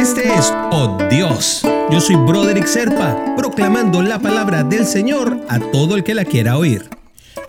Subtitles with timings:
[0.00, 1.60] Este es Oh Dios.
[1.90, 6.56] Yo soy Broderick Serpa, proclamando la palabra del Señor a todo el que la quiera
[6.56, 6.88] oír.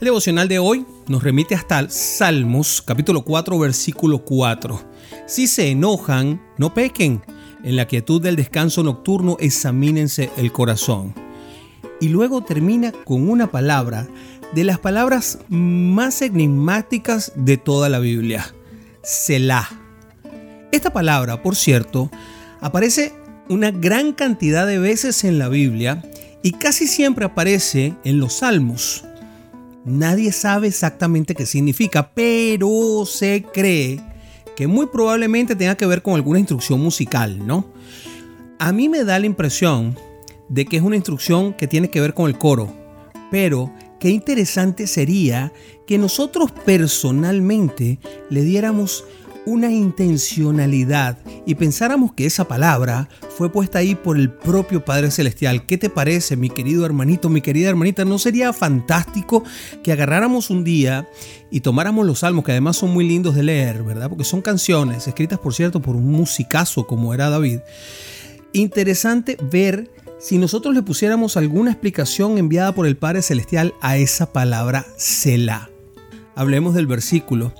[0.00, 4.82] El devocional de hoy nos remite hasta Salmos, capítulo 4, versículo 4.
[5.28, 7.22] Si se enojan, no pequen.
[7.62, 11.14] En la quietud del descanso nocturno examínense el corazón.
[12.00, 14.08] Y luego termina con una palabra
[14.56, 18.52] de las palabras más enigmáticas de toda la Biblia,
[19.04, 19.68] Selah.
[20.72, 22.10] Esta palabra, por cierto,
[22.60, 23.12] aparece
[23.48, 26.02] una gran cantidad de veces en la Biblia
[26.42, 29.04] y casi siempre aparece en los salmos.
[29.84, 34.00] Nadie sabe exactamente qué significa, pero se cree
[34.56, 37.66] que muy probablemente tenga que ver con alguna instrucción musical, ¿no?
[38.58, 39.96] A mí me da la impresión
[40.48, 42.72] de que es una instrucción que tiene que ver con el coro,
[43.30, 45.52] pero qué interesante sería
[45.86, 49.04] que nosotros personalmente le diéramos
[49.50, 55.66] una intencionalidad y pensáramos que esa palabra fue puesta ahí por el propio Padre Celestial.
[55.66, 58.04] ¿Qué te parece, mi querido hermanito, mi querida hermanita?
[58.04, 59.42] ¿No sería fantástico
[59.82, 61.08] que agarráramos un día
[61.50, 64.08] y tomáramos los salmos, que además son muy lindos de leer, ¿verdad?
[64.08, 67.58] Porque son canciones escritas, por cierto, por un musicazo como era David.
[68.52, 74.32] Interesante ver si nosotros le pusiéramos alguna explicación enviada por el Padre Celestial a esa
[74.32, 75.70] palabra Selah.
[76.36, 77.52] Hablemos del versículo.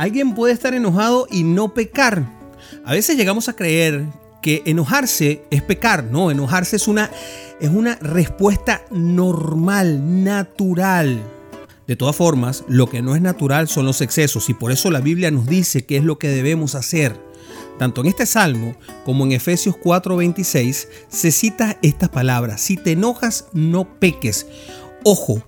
[0.00, 2.24] Alguien puede estar enojado y no pecar.
[2.86, 4.06] A veces llegamos a creer
[4.40, 7.10] que enojarse es pecar, no, enojarse es una,
[7.60, 11.20] es una respuesta normal, natural.
[11.86, 15.00] De todas formas, lo que no es natural son los excesos y por eso la
[15.00, 17.14] Biblia nos dice qué es lo que debemos hacer.
[17.78, 23.48] Tanto en este salmo como en Efesios 4:26 se cita estas palabras, si te enojas
[23.52, 24.46] no peques.
[25.04, 25.42] Ojo,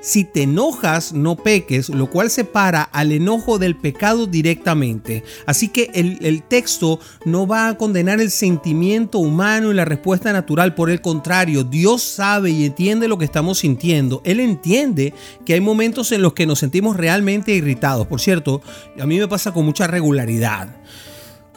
[0.00, 5.24] si te enojas, no peques, lo cual separa al enojo del pecado directamente.
[5.46, 10.74] Así que el, texto no va a condenar el sentimiento humano y la respuesta natural.
[10.74, 14.22] Por el contrario, Dios sabe y entiende lo que estamos sintiendo.
[14.24, 15.14] Él entiende
[15.44, 18.06] que hay momentos en los que nos sentimos realmente irritados.
[18.06, 18.62] Por cierto,
[18.98, 20.76] a mí me pasa con mucha regularidad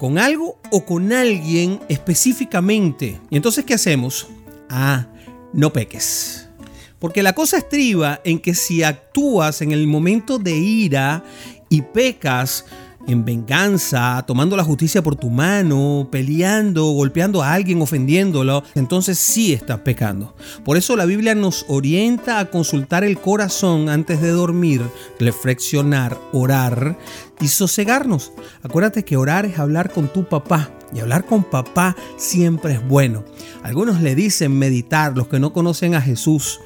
[0.01, 3.21] con algo o con alguien específicamente.
[3.29, 4.29] ¿Y entonces qué hacemos?
[4.67, 5.05] Ah,
[5.53, 6.40] no peques.
[7.01, 11.23] Porque la cosa estriba en que si actúas en el momento de ira
[11.67, 12.63] y pecas
[13.07, 19.51] en venganza, tomando la justicia por tu mano, peleando, golpeando a alguien, ofendiéndolo, entonces sí
[19.51, 20.35] estás pecando.
[20.63, 24.83] Por eso la Biblia nos orienta a consultar el corazón antes de dormir,
[25.19, 26.99] reflexionar, orar
[27.39, 28.31] y sosegarnos.
[28.61, 30.69] Acuérdate que orar es hablar con tu papá.
[30.93, 33.23] Y hablar con papá siempre es bueno.
[33.63, 36.59] Algunos le dicen meditar, los que no conocen a Jesús.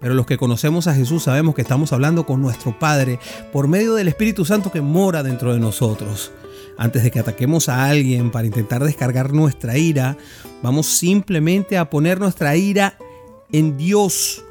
[0.00, 3.18] Pero los que conocemos a Jesús sabemos que estamos hablando con nuestro Padre
[3.52, 6.32] por medio del Espíritu Santo que mora dentro de nosotros.
[6.78, 10.16] Antes de que ataquemos a alguien para intentar descargar nuestra ira,
[10.62, 12.96] vamos simplemente a poner nuestra ira
[13.52, 14.42] en Dios.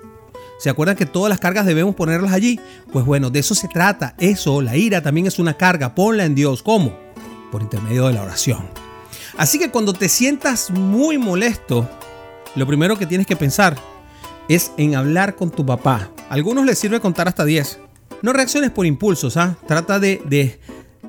[0.59, 2.59] ¿Se acuerdan que todas las cargas debemos ponerlas allí?
[2.91, 4.13] Pues bueno, de eso se trata.
[4.19, 5.95] Eso, la ira también es una carga.
[5.95, 6.61] Ponla en Dios.
[6.61, 6.95] ¿Cómo?
[7.51, 8.67] Por intermedio de la oración.
[9.37, 11.89] Así que cuando te sientas muy molesto,
[12.55, 13.77] lo primero que tienes que pensar
[14.49, 16.11] es en hablar con tu papá.
[16.29, 17.79] A algunos les sirve contar hasta 10.
[18.21, 19.57] No reacciones por impulsos, ¿ah?
[19.65, 20.59] Trata de, de,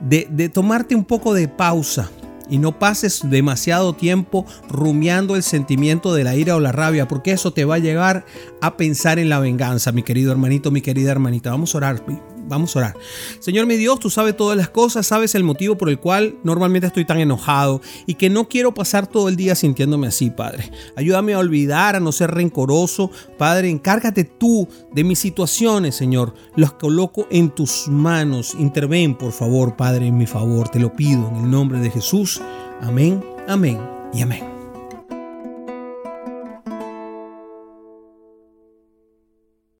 [0.00, 2.08] de, de tomarte un poco de pausa
[2.48, 7.32] y no pases demasiado tiempo rumiando el sentimiento de la ira o la rabia, porque
[7.32, 8.26] eso te va a llevar
[8.60, 11.50] a pensar en la venganza, mi querido hermanito, mi querida hermanita.
[11.50, 12.02] Vamos a orar.
[12.50, 12.96] Vamos a orar.
[13.38, 16.88] Señor mi Dios, tú sabes todas las cosas, sabes el motivo por el cual normalmente
[16.88, 20.68] estoy tan enojado y que no quiero pasar todo el día sintiéndome así, Padre.
[20.96, 23.12] Ayúdame a olvidar, a no ser rencoroso.
[23.38, 26.34] Padre, encárgate tú de mis situaciones, Señor.
[26.56, 28.54] Los coloco en tus manos.
[28.58, 30.68] Interven, por favor, Padre, en mi favor.
[30.68, 32.40] Te lo pido en el nombre de Jesús.
[32.80, 33.78] Amén, amén
[34.12, 34.59] y amén.